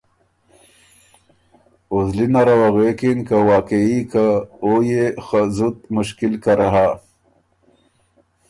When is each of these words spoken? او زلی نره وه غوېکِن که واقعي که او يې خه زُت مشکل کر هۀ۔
او 1.89 1.97
زلی 2.09 2.25
نره 2.33 2.55
وه 2.59 2.69
غوېکِن 2.73 3.19
که 3.27 3.35
واقعي 3.49 3.99
که 4.11 4.25
او 4.63 4.71
يې 4.89 5.05
خه 5.25 5.41
زُت 5.57 5.77
مشکل 5.95 6.33
کر 6.43 6.59
هۀ۔ 6.73 6.87